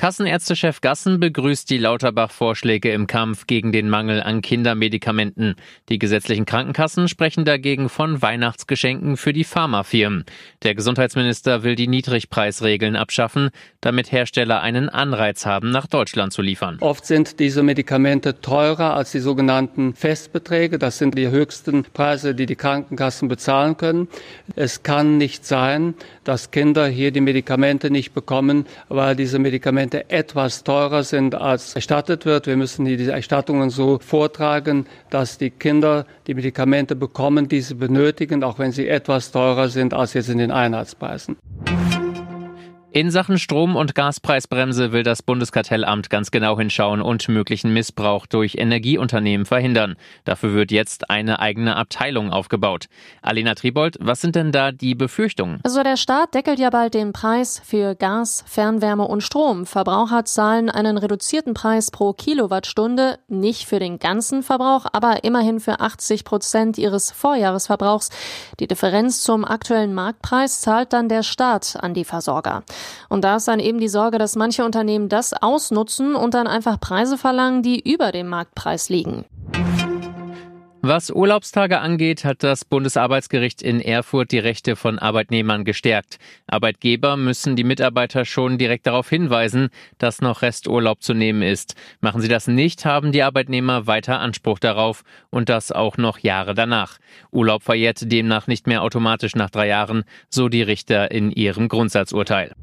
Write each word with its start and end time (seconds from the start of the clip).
Kassenärztechef 0.00 0.80
Gassen 0.80 1.20
begrüßt 1.20 1.68
die 1.68 1.76
Lauterbach-Vorschläge 1.76 2.90
im 2.90 3.06
Kampf 3.06 3.46
gegen 3.46 3.70
den 3.70 3.90
Mangel 3.90 4.22
an 4.22 4.40
Kindermedikamenten. 4.40 5.56
Die 5.90 5.98
gesetzlichen 5.98 6.46
Krankenkassen 6.46 7.06
sprechen 7.06 7.44
dagegen 7.44 7.90
von 7.90 8.22
Weihnachtsgeschenken 8.22 9.18
für 9.18 9.34
die 9.34 9.44
Pharmafirmen. 9.44 10.24
Der 10.62 10.74
Gesundheitsminister 10.74 11.64
will 11.64 11.74
die 11.74 11.86
Niedrigpreisregeln 11.86 12.96
abschaffen, 12.96 13.50
damit 13.82 14.10
Hersteller 14.10 14.62
einen 14.62 14.88
Anreiz 14.88 15.44
haben, 15.44 15.70
nach 15.70 15.86
Deutschland 15.86 16.32
zu 16.32 16.40
liefern. 16.40 16.78
Oft 16.80 17.04
sind 17.04 17.38
diese 17.38 17.62
Medikamente 17.62 18.40
teurer 18.40 18.96
als 18.96 19.12
die 19.12 19.20
sogenannten 19.20 19.92
Festbeträge. 19.92 20.78
Das 20.78 20.96
sind 20.96 21.18
die 21.18 21.28
höchsten 21.28 21.82
Preise, 21.82 22.34
die 22.34 22.46
die 22.46 22.56
Krankenkassen 22.56 23.28
bezahlen 23.28 23.76
können. 23.76 24.08
Es 24.56 24.82
kann 24.82 25.18
nicht 25.18 25.44
sein, 25.44 25.92
dass 26.24 26.52
Kinder 26.52 26.86
hier 26.86 27.10
die 27.10 27.20
Medikamente 27.20 27.90
nicht 27.90 28.14
bekommen, 28.14 28.64
weil 28.88 29.14
diese 29.14 29.38
Medikamente 29.38 29.89
Medikamente 29.90 30.10
etwas 30.10 30.62
teurer 30.62 31.02
sind, 31.02 31.34
als 31.34 31.74
erstattet 31.74 32.24
wird. 32.24 32.46
Wir 32.46 32.56
müssen 32.56 32.84
diese 32.84 33.12
Erstattungen 33.12 33.70
so 33.70 33.98
vortragen, 33.98 34.86
dass 35.10 35.38
die 35.38 35.50
Kinder 35.50 36.06
die 36.26 36.34
Medikamente 36.34 36.94
bekommen, 36.94 37.48
die 37.48 37.60
sie 37.60 37.74
benötigen, 37.74 38.44
auch 38.44 38.58
wenn 38.58 38.72
sie 38.72 38.88
etwas 38.88 39.32
teurer 39.32 39.68
sind 39.68 39.92
als 39.92 40.14
jetzt 40.14 40.28
in 40.28 40.38
den 40.38 40.50
Einheitspreisen. 40.50 41.36
In 42.92 43.12
Sachen 43.12 43.38
Strom- 43.38 43.76
und 43.76 43.94
Gaspreisbremse 43.94 44.90
will 44.90 45.04
das 45.04 45.22
Bundeskartellamt 45.22 46.10
ganz 46.10 46.32
genau 46.32 46.58
hinschauen 46.58 47.00
und 47.00 47.28
möglichen 47.28 47.72
Missbrauch 47.72 48.26
durch 48.26 48.56
Energieunternehmen 48.56 49.46
verhindern. 49.46 49.94
Dafür 50.24 50.54
wird 50.54 50.72
jetzt 50.72 51.08
eine 51.08 51.38
eigene 51.38 51.76
Abteilung 51.76 52.32
aufgebaut. 52.32 52.86
Alena 53.22 53.54
Tribold, 53.54 53.96
was 54.00 54.20
sind 54.20 54.34
denn 54.34 54.50
da 54.50 54.72
die 54.72 54.96
Befürchtungen? 54.96 55.60
Also 55.62 55.84
der 55.84 55.96
Staat 55.96 56.34
deckelt 56.34 56.58
ja 56.58 56.70
bald 56.70 56.94
den 56.94 57.12
Preis 57.12 57.62
für 57.64 57.94
Gas, 57.94 58.42
Fernwärme 58.48 59.06
und 59.06 59.22
Strom. 59.22 59.66
Verbraucher 59.66 60.24
zahlen 60.24 60.68
einen 60.68 60.98
reduzierten 60.98 61.54
Preis 61.54 61.92
pro 61.92 62.12
Kilowattstunde, 62.12 63.20
nicht 63.28 63.66
für 63.66 63.78
den 63.78 64.00
ganzen 64.00 64.42
Verbrauch, 64.42 64.86
aber 64.92 65.22
immerhin 65.22 65.60
für 65.60 65.78
80 65.78 66.24
Prozent 66.24 66.76
ihres 66.76 67.12
Vorjahresverbrauchs. 67.12 68.10
Die 68.58 68.66
Differenz 68.66 69.22
zum 69.22 69.44
aktuellen 69.44 69.94
Marktpreis 69.94 70.60
zahlt 70.60 70.92
dann 70.92 71.08
der 71.08 71.22
Staat 71.22 71.76
an 71.80 71.94
die 71.94 72.04
Versorger. 72.04 72.64
Und 73.08 73.24
da 73.24 73.36
ist 73.36 73.48
dann 73.48 73.60
eben 73.60 73.78
die 73.78 73.88
Sorge, 73.88 74.18
dass 74.18 74.36
manche 74.36 74.64
Unternehmen 74.64 75.08
das 75.08 75.32
ausnutzen 75.32 76.14
und 76.14 76.34
dann 76.34 76.46
einfach 76.46 76.80
Preise 76.80 77.18
verlangen, 77.18 77.62
die 77.62 77.80
über 77.80 78.12
dem 78.12 78.28
Marktpreis 78.28 78.88
liegen. 78.88 79.24
Was 80.82 81.10
Urlaubstage 81.10 81.78
angeht, 81.80 82.24
hat 82.24 82.42
das 82.42 82.64
Bundesarbeitsgericht 82.64 83.60
in 83.60 83.82
Erfurt 83.82 84.32
die 84.32 84.38
Rechte 84.38 84.76
von 84.76 84.98
Arbeitnehmern 84.98 85.66
gestärkt. 85.66 86.18
Arbeitgeber 86.46 87.18
müssen 87.18 87.54
die 87.54 87.64
Mitarbeiter 87.64 88.24
schon 88.24 88.56
direkt 88.56 88.86
darauf 88.86 89.10
hinweisen, 89.10 89.68
dass 89.98 90.22
noch 90.22 90.40
Resturlaub 90.40 91.02
zu 91.02 91.12
nehmen 91.12 91.42
ist. 91.42 91.74
Machen 92.00 92.22
sie 92.22 92.28
das 92.28 92.46
nicht, 92.46 92.86
haben 92.86 93.12
die 93.12 93.22
Arbeitnehmer 93.22 93.86
weiter 93.86 94.20
Anspruch 94.20 94.58
darauf 94.58 95.02
und 95.28 95.50
das 95.50 95.70
auch 95.70 95.98
noch 95.98 96.18
Jahre 96.18 96.54
danach. 96.54 96.96
Urlaub 97.30 97.62
verjährt 97.62 98.10
demnach 98.10 98.46
nicht 98.46 98.66
mehr 98.66 98.82
automatisch 98.82 99.36
nach 99.36 99.50
drei 99.50 99.66
Jahren, 99.66 100.04
so 100.30 100.48
die 100.48 100.62
Richter 100.62 101.10
in 101.10 101.30
ihrem 101.30 101.68
Grundsatzurteil. 101.68 102.54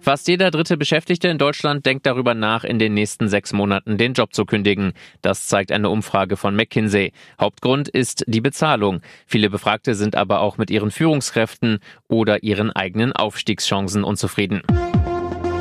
Fast 0.00 0.28
jeder 0.28 0.50
dritte 0.50 0.76
Beschäftigte 0.76 1.28
in 1.28 1.38
Deutschland 1.38 1.84
denkt 1.84 2.06
darüber 2.06 2.34
nach, 2.34 2.64
in 2.64 2.78
den 2.78 2.94
nächsten 2.94 3.28
sechs 3.28 3.52
Monaten 3.52 3.98
den 3.98 4.12
Job 4.14 4.32
zu 4.32 4.44
kündigen. 4.44 4.92
Das 5.22 5.46
zeigt 5.48 5.72
eine 5.72 5.90
Umfrage 5.90 6.36
von 6.36 6.54
McKinsey. 6.54 7.12
Hauptgrund 7.40 7.88
ist 7.88 8.24
die 8.26 8.40
Bezahlung. 8.40 9.00
Viele 9.26 9.50
Befragte 9.50 9.94
sind 9.94 10.14
aber 10.14 10.40
auch 10.40 10.56
mit 10.56 10.70
ihren 10.70 10.90
Führungskräften 10.90 11.80
oder 12.06 12.42
ihren 12.42 12.70
eigenen 12.70 13.12
Aufstiegschancen 13.12 14.04
unzufrieden. 14.04 14.62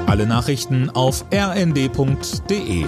Alle 0.06 0.26
Nachrichten 0.26 0.90
auf 0.90 1.26
rnd.de 1.34 2.86